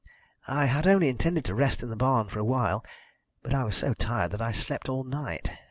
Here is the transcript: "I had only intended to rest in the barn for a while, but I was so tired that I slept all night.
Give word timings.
"I 0.47 0.65
had 0.65 0.87
only 0.87 1.09
intended 1.09 1.45
to 1.45 1.53
rest 1.53 1.83
in 1.83 1.89
the 1.89 1.95
barn 1.95 2.27
for 2.27 2.39
a 2.39 2.43
while, 2.43 2.83
but 3.43 3.53
I 3.53 3.63
was 3.65 3.75
so 3.77 3.93
tired 3.93 4.31
that 4.31 4.41
I 4.41 4.51
slept 4.51 4.89
all 4.89 5.03
night. 5.03 5.51